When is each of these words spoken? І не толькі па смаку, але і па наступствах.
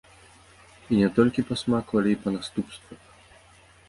І 0.95 1.01
не 1.01 1.09
толькі 1.19 1.45
па 1.49 1.57
смаку, 1.63 1.93
але 2.01 2.09
і 2.13 2.19
па 2.23 2.33
наступствах. 2.37 3.01